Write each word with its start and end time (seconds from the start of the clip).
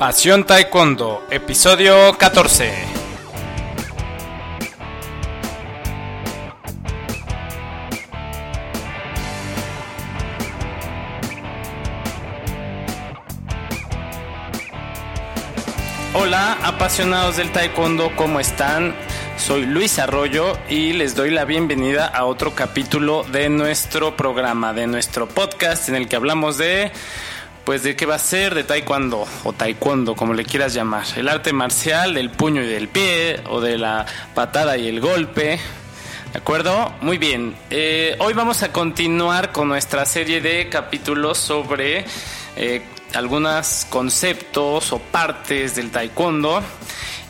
Pasión 0.00 0.44
Taekwondo, 0.44 1.26
episodio 1.30 2.16
14. 2.16 2.72
Hola, 16.14 16.56
apasionados 16.62 17.36
del 17.36 17.52
Taekwondo, 17.52 18.10
¿cómo 18.16 18.40
están? 18.40 18.94
Soy 19.36 19.66
Luis 19.66 19.98
Arroyo 19.98 20.56
y 20.70 20.94
les 20.94 21.14
doy 21.14 21.30
la 21.30 21.44
bienvenida 21.44 22.06
a 22.06 22.24
otro 22.24 22.54
capítulo 22.54 23.22
de 23.24 23.50
nuestro 23.50 24.16
programa, 24.16 24.72
de 24.72 24.86
nuestro 24.86 25.28
podcast 25.28 25.90
en 25.90 25.94
el 25.94 26.08
que 26.08 26.16
hablamos 26.16 26.56
de 26.56 26.90
pues 27.64 27.82
de 27.82 27.96
qué 27.96 28.06
va 28.06 28.16
a 28.16 28.18
ser 28.18 28.54
de 28.54 28.64
taekwondo 28.64 29.26
o 29.44 29.52
taekwondo, 29.52 30.14
como 30.14 30.34
le 30.34 30.44
quieras 30.44 30.74
llamar. 30.74 31.04
El 31.16 31.28
arte 31.28 31.52
marcial 31.52 32.14
del 32.14 32.30
puño 32.30 32.62
y 32.62 32.66
del 32.66 32.88
pie 32.88 33.40
o 33.48 33.60
de 33.60 33.78
la 33.78 34.06
patada 34.34 34.76
y 34.76 34.88
el 34.88 35.00
golpe. 35.00 35.58
¿De 36.32 36.38
acuerdo? 36.38 36.92
Muy 37.00 37.18
bien. 37.18 37.56
Eh, 37.70 38.16
hoy 38.20 38.34
vamos 38.34 38.62
a 38.62 38.72
continuar 38.72 39.52
con 39.52 39.68
nuestra 39.68 40.04
serie 40.06 40.40
de 40.40 40.68
capítulos 40.68 41.38
sobre 41.38 42.04
eh, 42.56 42.82
algunos 43.14 43.86
conceptos 43.88 44.92
o 44.92 44.98
partes 44.98 45.74
del 45.74 45.90
taekwondo 45.90 46.62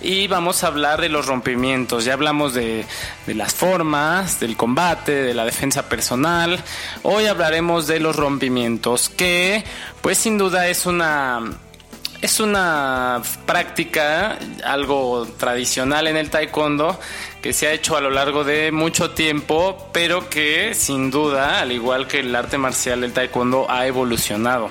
y 0.03 0.29
vamos 0.29 0.65
a 0.65 0.69
hablar 0.69 1.01
de 1.01 1.09
los 1.09 1.27
rompimientos. 1.27 2.05
Ya 2.05 2.15
hablamos 2.15 2.55
de, 2.55 2.87
las 3.27 3.55
formas, 3.55 4.41
del 4.41 4.57
combate, 4.57 5.13
de 5.13 5.35
la 5.35 5.45
defensa 5.45 5.89
personal. 5.89 6.63
Hoy 7.03 7.27
hablaremos 7.27 7.87
de 7.87 8.01
los 8.01 8.17
rompimientos, 8.17 9.11
que 9.11 9.65
pues 10.01 10.19
sin 10.19 10.39
duda 10.39 10.69
es 10.69 10.87
una 10.87 11.43
es 12.23 12.41
una 12.41 13.23
práctica 13.47 14.39
algo 14.65 15.27
tradicional 15.39 16.07
en 16.07 16.17
el 16.17 16.31
taekwondo 16.31 16.99
que 17.41 17.53
se 17.53 17.67
ha 17.67 17.73
hecho 17.73 17.97
a 17.97 18.01
lo 18.01 18.11
largo 18.11 18.45
de 18.45 18.71
mucho 18.73 19.13
tiempo, 19.13 19.89
pero 19.93 20.29
que 20.29 20.75
sin 20.75 21.11
duda, 21.11 21.61
al 21.61 21.73
igual 21.73 22.07
que 22.07 22.21
el 22.21 22.35
arte 22.37 22.59
marcial 22.59 23.01
del 23.01 23.13
taekwondo, 23.13 23.71
ha 23.71 23.87
evolucionado 23.87 24.71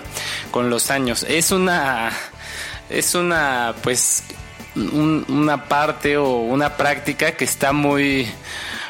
con 0.51 0.69
los 0.69 0.91
años. 0.91 1.23
Es 1.23 1.51
una 1.51 2.11
es 2.89 3.15
una 3.15 3.73
pues 3.81 4.23
una 4.75 5.65
parte 5.65 6.17
o 6.17 6.37
una 6.37 6.77
práctica 6.77 7.31
que 7.31 7.45
está 7.45 7.73
muy 7.73 8.27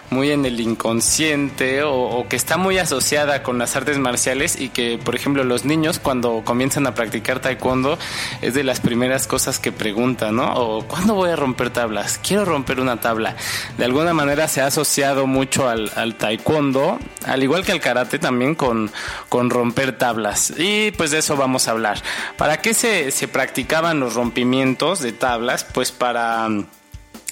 muy 0.09 0.31
en 0.31 0.45
el 0.45 0.59
inconsciente 0.59 1.83
o, 1.83 2.25
que 2.27 2.35
está 2.35 2.57
muy 2.57 2.77
asociada 2.77 3.43
con 3.43 3.57
las 3.57 3.75
artes 3.75 3.97
marciales 3.97 4.59
y 4.59 4.69
que, 4.69 4.97
por 4.97 5.15
ejemplo, 5.15 5.43
los 5.43 5.65
niños 5.65 5.99
cuando 5.99 6.41
comienzan 6.43 6.87
a 6.87 6.93
practicar 6.93 7.39
taekwondo 7.39 7.97
es 8.41 8.53
de 8.53 8.63
las 8.63 8.79
primeras 8.79 9.27
cosas 9.27 9.59
que 9.59 9.71
preguntan, 9.71 10.35
¿no? 10.35 10.53
O 10.53 10.83
¿cuándo 10.85 11.13
voy 11.15 11.29
a 11.29 11.35
romper 11.35 11.69
tablas? 11.69 12.19
Quiero 12.21 12.45
romper 12.45 12.79
una 12.79 12.99
tabla. 12.99 13.35
De 13.77 13.85
alguna 13.85 14.13
manera 14.13 14.47
se 14.47 14.61
ha 14.61 14.67
asociado 14.67 15.27
mucho 15.27 15.67
al, 15.67 16.15
taekwondo, 16.15 16.99
al 17.25 17.43
igual 17.43 17.63
que 17.63 17.71
al 17.71 17.79
karate 17.79 18.19
también 18.19 18.55
con, 18.55 18.91
con 19.29 19.49
romper 19.49 19.97
tablas. 19.97 20.53
Y 20.57 20.91
pues 20.91 21.11
de 21.11 21.19
eso 21.19 21.35
vamos 21.35 21.67
a 21.67 21.71
hablar. 21.71 22.01
¿Para 22.37 22.61
qué 22.61 22.73
se, 22.73 23.11
se 23.11 23.27
practicaban 23.27 23.99
los 23.99 24.15
rompimientos 24.15 24.99
de 24.99 25.11
tablas? 25.11 25.63
Pues 25.63 25.91
para... 25.91 26.47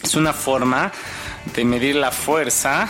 Es 0.03 0.13
una 0.13 0.31
forma 0.31 0.91
de 1.53 1.65
medir 1.65 1.95
la 1.95 2.11
fuerza 2.11 2.87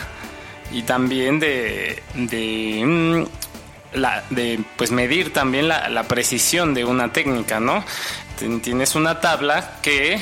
y 0.72 0.84
también 0.84 1.40
de, 1.40 2.02
de, 2.14 2.84
mm, 2.86 3.98
la, 3.98 4.24
de 4.30 4.60
pues 4.76 4.92
medir 4.92 5.34
también 5.34 5.68
la, 5.68 5.90
la, 5.90 6.04
precisión 6.04 6.74
de 6.74 6.86
una 6.86 7.12
técnica, 7.14 7.60
¿no? 7.60 7.84
Tienes 8.62 8.96
una 8.96 9.20
tabla 9.20 9.80
que 9.82 10.22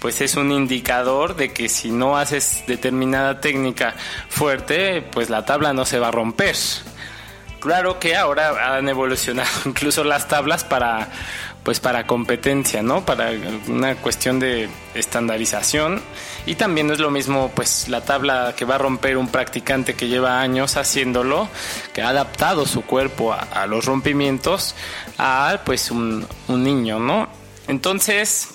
pues 0.00 0.20
es 0.20 0.34
un 0.34 0.50
indicador 0.50 1.36
de 1.36 1.52
que 1.52 1.68
si 1.68 1.92
no 1.92 2.16
haces 2.16 2.64
determinada 2.66 3.40
técnica 3.40 3.94
fuerte, 4.28 5.00
pues 5.00 5.30
la 5.30 5.44
tabla 5.44 5.72
no 5.72 5.84
se 5.84 6.00
va 6.00 6.08
a 6.08 6.10
romper. 6.10 6.56
Claro 7.60 8.00
que 8.00 8.16
ahora 8.16 8.76
han 8.76 8.88
evolucionado 8.88 9.48
incluso 9.64 10.02
las 10.02 10.26
tablas 10.26 10.64
para 10.64 11.08
pues 11.62 11.78
para 11.78 12.06
competencia, 12.06 12.82
¿no? 12.82 13.04
Para 13.04 13.30
una 13.68 13.94
cuestión 13.96 14.40
de 14.40 14.68
estandarización 14.94 16.02
y 16.44 16.56
también 16.56 16.90
es 16.90 16.98
lo 16.98 17.10
mismo 17.10 17.52
pues 17.54 17.88
la 17.88 18.00
tabla 18.00 18.54
que 18.56 18.64
va 18.64 18.74
a 18.74 18.78
romper 18.78 19.16
un 19.16 19.28
practicante 19.28 19.94
que 19.94 20.08
lleva 20.08 20.40
años 20.40 20.76
haciéndolo, 20.76 21.48
que 21.94 22.02
ha 22.02 22.08
adaptado 22.08 22.66
su 22.66 22.82
cuerpo 22.82 23.32
a, 23.32 23.66
los 23.66 23.84
rompimientos 23.84 24.74
a 25.18 25.60
pues 25.64 25.90
un, 25.90 26.26
niño, 26.48 26.98
¿no? 26.98 27.28
Entonces, 27.68 28.48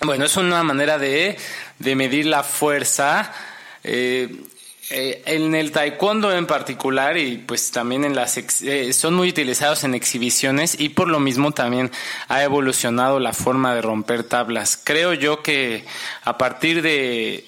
bueno, 0.00 0.24
es 0.24 0.36
una 0.36 0.62
manera 0.62 0.96
de, 0.96 1.36
de 1.78 1.94
medir 1.96 2.26
la 2.26 2.44
fuerza 2.44 3.32
eh, 3.82 4.44
eh, 4.90 5.22
en 5.26 5.54
el 5.54 5.70
taekwondo 5.70 6.32
en 6.32 6.46
particular 6.46 7.18
y 7.18 7.36
pues 7.36 7.70
también 7.70 8.04
en 8.04 8.14
las 8.14 8.38
eh, 8.62 8.92
son 8.94 9.14
muy 9.14 9.28
utilizados 9.28 9.84
en 9.84 9.94
exhibiciones 9.94 10.80
y 10.80 10.88
por 10.88 11.08
lo 11.08 11.20
mismo 11.20 11.52
también 11.52 11.90
ha 12.28 12.42
evolucionado 12.42 13.20
la 13.20 13.34
forma 13.34 13.74
de 13.74 13.82
romper 13.82 14.24
tablas. 14.24 14.80
Creo 14.82 15.12
yo 15.12 15.42
que 15.42 15.84
a 16.24 16.38
partir 16.38 16.80
de 16.80 17.44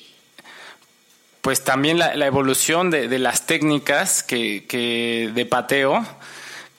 pues 1.40 1.64
también 1.64 1.98
la, 1.98 2.26
evolución 2.26 2.90
de, 2.90 3.08
de, 3.08 3.18
las 3.18 3.46
técnicas 3.46 4.22
que, 4.22 4.66
que 4.66 5.30
de 5.34 5.46
pateo 5.46 6.04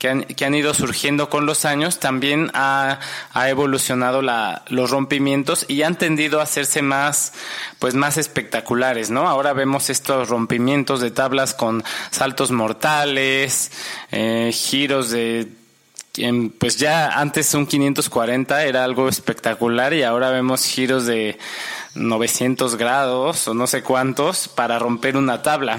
que 0.01 0.09
han, 0.09 0.23
que 0.23 0.45
han 0.45 0.55
ido 0.55 0.73
surgiendo 0.73 1.29
con 1.29 1.45
los 1.45 1.63
años, 1.63 1.99
también 1.99 2.49
ha, 2.55 2.97
ha 3.33 3.49
evolucionado 3.49 4.23
la, 4.23 4.63
los 4.67 4.89
rompimientos 4.89 5.63
y 5.67 5.83
han 5.83 5.95
tendido 5.95 6.39
a 6.39 6.43
hacerse 6.43 6.81
más, 6.81 7.33
pues 7.77 7.93
más 7.93 8.17
espectaculares, 8.17 9.11
¿no? 9.11 9.29
Ahora 9.29 9.53
vemos 9.53 9.91
estos 9.91 10.27
rompimientos 10.27 11.01
de 11.01 11.11
tablas 11.11 11.53
con 11.53 11.83
saltos 12.09 12.49
mortales, 12.49 13.71
eh, 14.09 14.49
giros 14.51 15.11
de 15.11 15.60
pues 16.57 16.77
ya 16.77 17.19
antes 17.19 17.53
un 17.53 17.65
540 17.65 18.65
era 18.65 18.83
algo 18.83 19.07
espectacular 19.07 19.93
y 19.93 20.03
ahora 20.03 20.29
vemos 20.29 20.65
giros 20.65 21.05
de 21.05 21.37
900 21.95 22.75
grados 22.75 23.47
o 23.47 23.53
no 23.53 23.65
sé 23.65 23.81
cuántos 23.81 24.49
para 24.49 24.77
romper 24.77 25.15
una 25.15 25.41
tabla. 25.41 25.77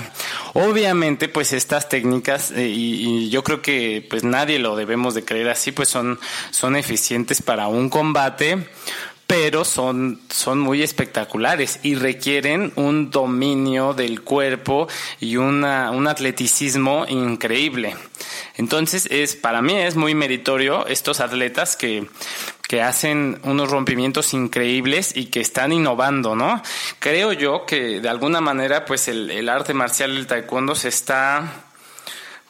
Obviamente, 0.55 1.29
pues 1.29 1.53
estas 1.53 1.89
técnicas, 1.89 2.51
eh, 2.51 2.69
y, 2.69 3.29
yo 3.29 3.45
creo 3.45 3.63
que 3.63 4.07
pues 4.09 4.25
nadie 4.25 4.59
lo 4.59 4.77
debemos 4.77 5.15
de 5.15 5.25
creer 5.25 5.51
así, 5.51 5.73
pues 5.73 5.89
son, 5.89 6.19
son 6.51 6.77
eficientes 6.77 7.43
para 7.43 7.69
un 7.69 7.89
combate, 7.89 8.69
pero 9.33 9.65
son, 9.65 10.21
son 10.29 10.61
muy 10.61 10.83
espectaculares 10.83 11.81
y 11.83 11.95
requieren 11.95 12.71
un 12.77 13.11
dominio 13.11 13.95
del 13.95 14.21
cuerpo 14.21 14.89
y 15.21 15.39
una, 15.39 15.91
un 15.91 16.07
atleticismo 16.07 17.07
increíble. 17.09 17.97
Entonces, 18.59 19.09
es, 19.11 19.35
para 19.35 19.63
mí 19.63 19.73
es 19.73 19.97
muy 19.97 20.15
meritorio 20.15 20.87
estos 20.87 21.21
atletas 21.21 21.77
que, 21.77 22.07
que 22.69 22.83
hacen 22.83 23.41
unos 23.45 23.71
rompimientos 23.71 24.35
increíbles 24.35 25.17
y 25.17 25.25
que 25.27 25.41
están 25.41 25.73
innovando, 25.73 26.37
¿no? 26.37 26.63
Creo 26.99 27.33
yo 27.33 27.65
que 27.65 28.03
de 28.03 28.09
alguna 28.11 28.43
manera, 28.43 28.85
pues 28.85 29.09
el, 29.09 29.49
arte 29.49 29.73
marcial 29.73 30.15
del 30.15 30.27
taekwondo 30.27 30.75
se 30.75 30.89
está 30.89 31.72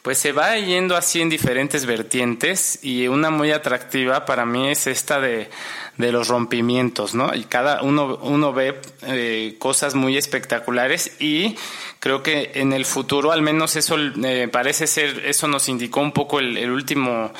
pues 0.03 0.17
se 0.17 0.33
va 0.33 0.57
yendo 0.57 0.97
así 0.97 1.21
en 1.21 1.29
diferentes 1.29 1.85
vertientes 1.85 2.77
y 2.83 3.07
una 3.07 3.29
muy 3.29 3.51
atractiva 3.51 4.25
para 4.25 4.45
mí 4.45 4.69
es 4.69 4.85
esta 4.85 5.21
de, 5.21 5.49
de 5.97 6.11
los 6.11 6.27
rompimientos, 6.27 7.15
¿no? 7.15 7.33
Y 7.33 7.45
cada 7.45 7.81
uno, 7.81 8.19
uno 8.21 8.51
ve 8.51 8.81
eh, 9.03 9.55
cosas 9.59 9.95
muy 9.95 10.17
espectaculares 10.17 11.15
y 11.21 11.55
creo 12.01 12.21
que 12.21 12.51
en 12.55 12.73
el 12.73 12.83
futuro, 12.83 13.31
al 13.31 13.41
menos 13.41 13.77
eso 13.77 13.95
eh, 13.97 14.49
parece 14.51 14.87
ser, 14.87 15.23
eso 15.25 15.47
nos 15.47 15.69
indicó 15.69 16.01
un 16.01 16.11
poco 16.11 16.39
el, 16.39 16.57
el 16.57 16.69
último 16.69 17.31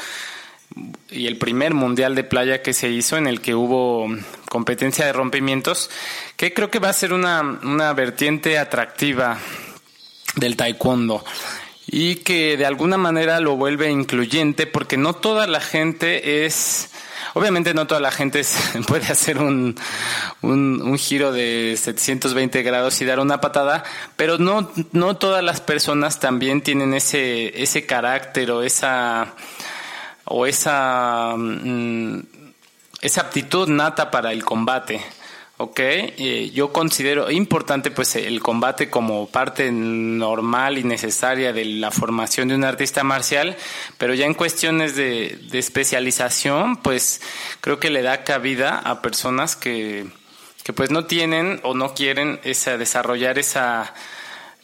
y 1.09 1.27
el 1.27 1.37
primer 1.37 1.73
mundial 1.73 2.15
de 2.15 2.23
playa 2.23 2.61
que 2.61 2.71
se 2.71 2.89
hizo 2.89 3.17
en 3.17 3.27
el 3.27 3.41
que 3.41 3.55
hubo 3.55 4.07
competencia 4.47 5.05
de 5.05 5.11
rompimientos, 5.11 5.91
que 6.37 6.53
creo 6.53 6.71
que 6.71 6.79
va 6.79 6.89
a 6.89 6.93
ser 6.93 7.11
una, 7.11 7.41
una 7.41 7.91
vertiente 7.91 8.57
atractiva 8.57 9.37
del 10.37 10.55
taekwondo 10.55 11.25
y 11.93 12.15
que 12.15 12.57
de 12.57 12.65
alguna 12.65 12.97
manera 12.97 13.39
lo 13.39 13.55
vuelve 13.55 13.91
incluyente 13.91 14.65
porque 14.65 14.97
no 14.97 15.13
toda 15.13 15.45
la 15.45 15.61
gente 15.61 16.43
es 16.43 16.89
Obviamente 17.35 17.73
no 17.73 17.87
toda 17.87 17.99
la 17.99 18.11
gente 18.11 18.43
puede 18.87 19.07
hacer 19.07 19.39
un, 19.39 19.75
un, 20.41 20.97
giro 20.99 21.31
de 21.31 21.75
720 21.79 22.61
grados 22.61 23.01
y 23.01 23.05
dar 23.05 23.19
una 23.19 23.41
patada, 23.41 23.83
pero 24.15 24.37
no, 24.37 24.71
no 24.91 25.17
todas 25.17 25.43
las 25.43 25.59
personas 25.59 26.19
también 26.19 26.61
tienen 26.61 26.93
ese, 26.93 27.63
ese 27.63 27.87
carácter 27.87 28.51
o 28.51 28.61
esa, 28.61 29.33
o 30.25 30.45
esa, 30.45 31.33
mm, 31.35 32.19
esa 33.01 33.21
aptitud 33.21 33.67
nata 33.67 34.11
para 34.11 34.31
el 34.31 34.45
combate. 34.45 35.01
¿Ok? 35.63 35.79
Eh, 35.79 36.51
yo 36.53 36.71
considero 36.71 37.29
importante 37.31 37.91
pues 37.91 38.15
el 38.15 38.41
combate 38.41 38.89
como 38.89 39.27
parte 39.27 39.71
normal 39.71 40.77
y 40.77 40.83
necesaria 40.83 41.53
de 41.53 41.65
la 41.65 41.91
formación 41.91 42.47
de 42.47 42.55
un 42.55 42.63
artista 42.63 43.03
marcial, 43.03 43.55
pero 43.97 44.13
ya 44.13 44.25
en 44.25 44.33
cuestiones 44.33 44.95
de, 44.95 45.39
de 45.49 45.59
especialización, 45.59 46.77
pues 46.77 47.21
creo 47.61 47.79
que 47.79 47.89
le 47.89 48.01
da 48.01 48.23
cabida 48.23 48.79
a 48.79 49.01
personas 49.01 49.55
que, 49.55 50.07
que 50.63 50.73
pues 50.73 50.91
no 50.91 51.05
tienen 51.05 51.59
o 51.63 51.73
no 51.73 51.93
quieren 51.93 52.39
esa, 52.43 52.77
desarrollar 52.77 53.37
esa 53.37 53.93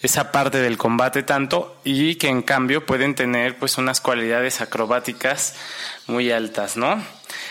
esa 0.01 0.31
parte 0.31 0.60
del 0.60 0.78
combate 0.78 1.24
tanto 1.24 1.78
y 1.84 2.16
que 2.16 2.30
en 2.30 2.42
cambio 2.42 2.86
pueden 2.86 3.16
tener 3.16 3.57
pues 3.57 3.78
unas 3.78 4.00
cualidades 4.00 4.62
acrobáticas 4.62 5.56
muy 6.07 6.31
altas, 6.31 6.78
¿no? 6.78 7.04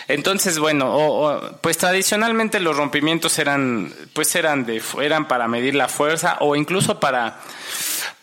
Entonces, 0.07 0.57
bueno, 0.57 1.39
pues 1.61 1.77
tradicionalmente 1.77 2.59
los 2.59 2.75
rompimientos 2.75 3.37
eran 3.37 3.93
pues 4.13 4.35
eran 4.35 4.65
de 4.65 4.81
eran 5.01 5.27
para 5.27 5.47
medir 5.47 5.75
la 5.75 5.87
fuerza 5.87 6.37
o 6.39 6.55
incluso 6.55 6.99
para 6.99 7.39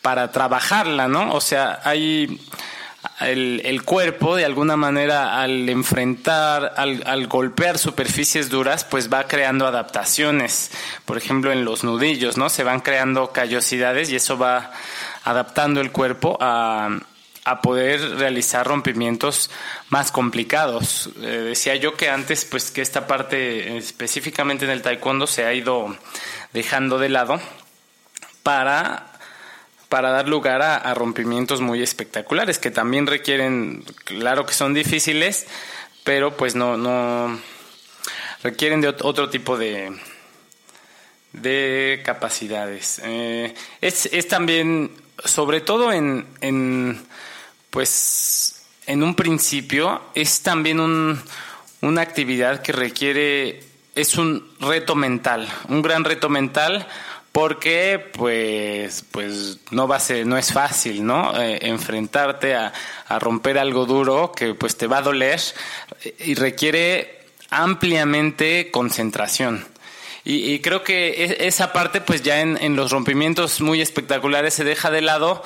para 0.03 0.33
trabajarla, 0.33 1.09
¿no? 1.09 1.33
O 1.33 1.41
sea, 1.41 1.81
hay 1.85 2.41
el, 3.21 3.63
el, 3.65 3.83
cuerpo 3.83 4.37
de 4.37 4.45
alguna 4.45 4.77
manera 4.77 5.41
al 5.41 5.69
enfrentar, 5.69 6.75
al, 6.77 7.03
al, 7.07 7.27
golpear 7.27 7.79
superficies 7.79 8.49
duras, 8.51 8.85
pues 8.85 9.13
va 9.13 9.25
creando 9.25 9.67
adaptaciones. 9.67 10.71
Por 11.05 11.17
ejemplo, 11.17 11.53
en 11.53 11.65
los 11.65 11.85
nudillos, 11.85 12.37
¿no? 12.37 12.49
Se 12.49 12.65
van 12.65 12.81
creando 12.81 13.33
callosidades 13.33 14.11
y 14.11 14.17
eso 14.17 14.39
va 14.39 14.73
adaptando 15.25 15.81
el 15.81 15.93
cuerpo 15.93 16.37
a, 16.41 16.99
a 17.47 17.61
poder 17.63 18.19
realizar 18.19 18.67
rompimientos 18.67 19.51
más 19.89 20.11
complicados. 20.11 21.11
Eh, 21.23 21.27
decía 21.49 21.77
yo 21.77 21.95
que 21.95 22.11
antes, 22.11 22.45
pues 22.45 22.73
que 22.73 22.83
esta 22.83 23.07
parte 23.07 23.77
específicamente 23.77 24.65
en 24.65 24.73
el 24.73 24.83
taekwondo 24.83 25.29
se 25.29 25.45
ha 25.45 25.55
ido 25.55 25.97
dejando 26.53 26.99
de 26.99 27.09
lado 27.09 27.41
para 28.43 29.16
para 29.89 30.11
dar 30.11 30.29
lugar 30.29 30.63
a, 30.63 30.95
rompimientos 30.95 31.61
muy 31.61 31.83
espectaculares 31.83 32.59
que 32.59 32.71
también 32.71 33.07
requieren, 33.07 33.85
claro 34.05 34.47
que 34.47 34.55
son 34.55 34.75
difíciles, 34.75 35.47
pero 36.05 36.37
pues 36.37 36.55
no, 36.55 36.77
no 36.77 37.39
requieren 38.43 38.81
de 38.81 38.89
otro 38.89 39.31
tipo 39.31 39.57
de, 39.57 39.93
de 41.33 42.03
capacidades. 42.05 43.01
Eh, 43.05 43.55
es, 43.81 44.07
es, 44.07 44.29
también, 44.29 44.91
sobre 45.25 45.61
todo 45.61 45.93
en, 45.93 46.27
en, 46.41 47.01
pues, 47.71 48.67
en 48.87 49.03
un 49.03 49.15
principio, 49.15 50.03
es 50.15 50.43
también 50.43 50.81
un, 50.81 51.21
una 51.81 52.03
actividad 52.03 52.63
que 52.63 52.73
requiere, 52.73 53.63
es 53.95 54.17
un 54.17 54.53
reto 54.61 54.95
mental, 54.95 55.49
un 55.69 55.83
gran 55.83 56.05
reto 56.05 56.29
mental 56.29 56.87
porque 57.37 58.03
pues 58.15 59.05
pues 59.11 59.59
no 59.71 59.87
va 59.87 59.97
a 59.97 60.01
ser 60.01 60.27
no 60.27 60.39
es 60.39 60.55
fácil 60.55 61.05
no 61.05 61.39
eh, 61.39 61.59
enfrentarte 61.69 62.55
a, 62.55 62.73
romper 63.21 63.59
algo 63.59 63.85
duro 63.85 64.33
que 64.33 64.55
pues 64.55 64.79
te 64.79 64.87
va 64.87 64.99
a 64.99 65.03
doler 65.03 65.39
y 66.21 66.35
requiere 66.35 67.27
ampliamente 67.51 68.71
concentración. 68.71 69.67
Y, 70.25 70.59
creo 70.61 70.83
que 70.83 71.09
e, 71.09 71.47
esa 71.47 71.75
parte 71.75 72.01
pues 72.01 72.23
ya 72.23 72.41
en, 72.41 72.75
los 72.75 72.91
rompimientos 72.91 73.61
muy 73.61 73.83
espectaculares 73.83 74.55
se 74.55 74.65
deja 74.65 74.91
de 74.91 75.03
lado 75.03 75.45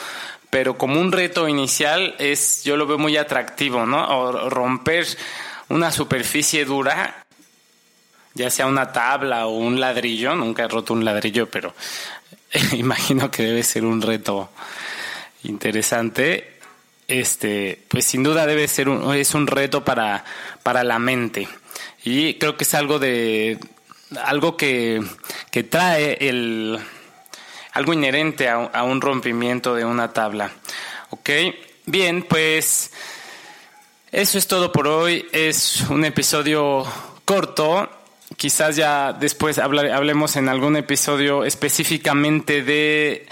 pero 0.49 0.79
como 0.79 1.01
un 1.01 1.11
reto 1.11 1.49
inicial 1.49 2.15
es 2.21 2.63
yo 2.63 2.77
lo 2.77 2.87
veo 2.87 2.99
muy 2.99 3.17
atractivo 3.17 3.85
no 3.85 4.49
romper 4.49 5.09
una 5.69 5.91
superficie 5.91 6.65
dura 6.65 7.20
ya 8.41 8.49
sea 8.49 8.67
una 8.67 8.91
tabla 8.91 9.47
o 9.47 9.51
un 9.51 9.79
ladrillo, 9.79 10.35
nunca 10.35 10.65
he 10.65 10.69
roto 10.69 10.95
un 10.95 11.05
ladrillo, 11.05 11.51
pero 11.51 11.75
imagino 12.73 13.31
que 13.31 13.43
debe 13.43 13.63
ser 13.63 13.85
un 13.85 14.01
reto 14.01 14.49
interesante. 15.45 16.57
Este, 17.07 17.83
pues 17.89 18.07
sin 18.07 18.23
duda 18.23 18.47
debe 18.47 18.67
ser 18.67 18.89
un, 18.89 19.15
es 19.15 19.35
un 19.35 19.47
reto 19.47 19.85
para, 19.85 20.25
para 20.63 20.83
la 20.85 20.99
mente. 20.99 21.49
Y 22.03 22.35
creo 22.35 22.57
que 22.57 22.65
es 22.65 22.73
algo 22.73 22.99
de 22.99 23.59
algo 24.25 24.57
que, 24.57 25.03
que 25.51 25.63
trae 25.63 26.17
el 26.21 26.79
algo 27.73 27.93
inherente 27.93 28.49
a, 28.49 28.55
a 28.55 28.85
un 28.85 29.03
rompimiento 29.03 29.75
de 29.75 29.85
una 29.85 30.13
tabla. 30.15 30.51
Ok, 31.11 31.31
bien, 31.85 32.23
pues 32.23 32.91
eso 34.11 34.39
es 34.39 34.47
todo 34.47 34.73
por 34.73 34.89
hoy. 34.89 35.27
Es 35.31 35.83
un 35.91 36.07
episodio 36.07 36.87
corto 37.27 38.00
quizás 38.37 38.77
ya 38.77 39.13
después 39.13 39.59
hablemos 39.59 40.37
en 40.37 40.49
algún 40.49 40.77
episodio 40.77 41.45
específicamente 41.45 42.63
de, 42.63 43.27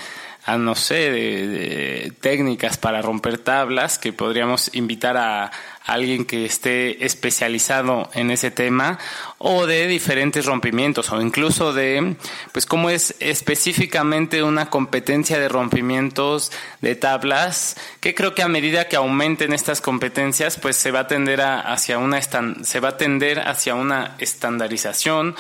ah, 0.47 0.59
no 0.59 0.75
sé, 0.75 1.11
de, 1.11 2.13
técnicas 2.21 2.77
para 2.77 3.03
romper 3.03 3.39
tablas, 3.39 3.99
que 3.99 4.13
podríamos 4.13 4.75
invitar 4.75 5.17
a, 5.17 5.51
alguien 5.89 6.27
que 6.27 6.45
esté 6.45 7.05
especializado 7.05 8.11
en 8.13 8.31
ese 8.31 8.51
tema 8.51 8.99
o 9.39 9.67
de 9.67 9.87
diferentes 9.87 10.45
rompimientos 10.45 11.11
o 11.11 11.21
incluso 11.21 11.73
de 11.73 12.17
pues 12.53 12.67
cómo 12.67 12.91
es 12.91 13.17
específicamente 13.21 14.43
una 14.43 14.69
competencia 14.69 15.39
de 15.39 15.49
rompimientos 15.49 16.53
de 16.83 16.95
tablas 16.95 17.77
que 18.01 18.15
creo 18.15 18.35
que 18.35 18.43
a 18.43 18.49
medida 18.49 18.87
que 18.87 18.97
aumenten 18.97 19.55
estas 19.55 19.81
competencias 19.81 20.59
pues 20.59 20.77
se 20.77 20.91
va 20.91 21.01
a 21.01 21.07
tender 21.07 21.41
a, 21.41 21.61
hacia 21.61 21.99
una 21.99 22.21
se 22.21 22.81
va 22.81 22.91
a 22.91 22.97
tender 22.99 23.41
hacia 23.41 23.75
una 23.75 24.15
estandarización 24.19 25.37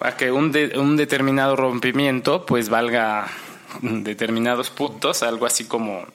a 0.00 0.16
que 0.16 0.30
un, 0.30 0.56
un 0.76 0.96
determinado 0.96 1.56
rompimiento 1.56 2.46
pues 2.46 2.68
valga 2.68 3.26
determinados 3.82 4.70
puntos 4.70 5.24
algo 5.24 5.46
así 5.46 5.64
como 5.64 6.06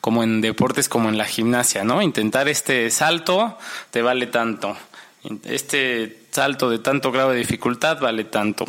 como 0.00 0.22
en 0.22 0.40
deportes 0.40 0.88
como 0.88 1.08
en 1.08 1.18
la 1.18 1.24
gimnasia, 1.24 1.84
¿no? 1.84 2.02
Intentar 2.02 2.48
este 2.48 2.90
salto 2.90 3.58
te 3.90 4.02
vale 4.02 4.26
tanto. 4.26 4.76
Este 5.44 6.18
salto 6.30 6.70
de 6.70 6.78
tanto 6.78 7.12
grado 7.12 7.30
de 7.30 7.38
dificultad 7.38 8.00
vale 8.00 8.24
tanto. 8.24 8.64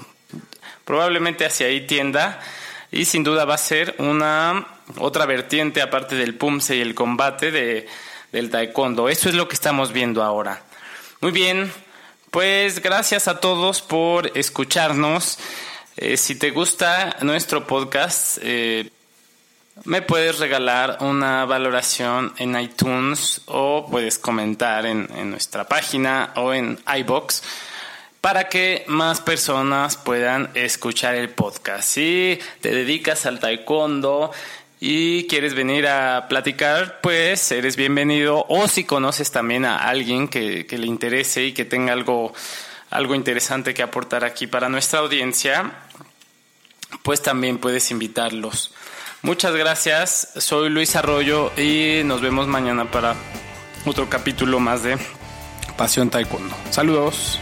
Probablemente 0.86 1.46
hacia 1.46 1.68
ahí 1.68 1.86
tienda 1.86 2.40
y 2.92 3.06
sin 3.06 3.24
duda 3.24 3.46
va 3.46 3.56
a 3.56 3.60
ser 3.60 3.96
una 4.00 4.68
otra 4.98 5.26
vertiente 5.26 5.82
aparte 5.82 6.16
del 6.16 6.36
pumse 6.36 6.78
y 6.78 6.82
el 6.82 6.96
combate 6.96 7.52
de, 7.52 7.88
del 8.32 8.50
taekwondo. 8.50 9.10
Eso 9.10 9.30
es 9.30 9.36
lo 9.36 9.48
que 9.48 9.56
estamos 9.56 9.92
viendo 9.92 10.24
ahora. 10.24 10.64
Muy 11.20 11.32
bien, 11.32 11.72
pues 12.32 12.82
gracias 12.82 13.28
a 13.28 13.40
todos 13.40 13.82
por 13.82 14.32
escucharnos. 14.38 15.40
Eh, 15.98 16.16
si 16.16 16.36
te 16.36 16.52
gusta 16.52 17.18
nuestro 17.22 17.66
podcast, 17.66 18.38
eh, 18.42 18.90
me 19.86 20.02
puedes 20.02 20.40
regalar 20.40 20.98
una 21.02 21.46
valoración 21.46 22.34
en 22.38 22.60
iTunes 22.60 23.42
o 23.46 23.88
puedes 23.90 24.18
comentar 24.20 24.86
en, 24.86 25.08
nuestra 25.30 25.68
página 25.68 26.32
o 26.36 26.54
en 26.54 26.80
iBox 27.00 27.44
para 28.22 28.50
que 28.50 28.84
más 28.88 29.22
personas 29.22 29.96
puedan 29.98 30.50
escuchar 30.54 31.16
el 31.16 31.30
podcast. 31.30 31.88
Si 31.88 32.40
te 32.62 32.72
dedicas 32.72 33.26
al 33.26 33.40
taekwondo 33.40 34.32
y 34.80 35.28
quieres 35.28 35.54
venir 35.54 35.88
a 35.88 36.28
platicar, 36.28 37.00
pues 37.02 37.52
eres 37.52 37.76
bienvenido. 37.76 38.46
O 38.50 38.68
si 38.68 38.84
conoces 38.84 39.32
también 39.32 39.66
a 39.66 39.78
alguien 39.78 40.28
que, 40.28 40.66
que 40.66 40.78
le 40.78 40.88
interese 40.88 41.46
y 41.46 41.54
que 41.54 41.66
tenga 41.66 41.94
algo, 41.94 42.34
algo 42.90 43.16
interesante 43.16 43.74
que 43.74 43.84
aportar 43.84 44.24
aquí 44.26 44.48
para 44.48 44.70
nuestra 44.70 45.00
audiencia, 45.00 45.72
pues 47.04 47.22
también 47.22 47.60
puedes 47.60 47.92
invitarlos. 47.92 48.74
Muchas 49.28 49.54
gracias, 49.56 50.30
soy 50.38 50.70
Luis 50.70 50.96
Arroyo 50.96 51.52
y 51.58 52.02
nos 52.06 52.22
vemos 52.22 52.48
mañana 52.48 52.90
para 52.90 53.14
otro 53.86 54.10
capítulo 54.10 54.62
más 54.62 54.84
de 54.84 54.98
Pasión 55.76 56.10
Taekwondo. 56.10 56.56
Saludos. 56.72 57.38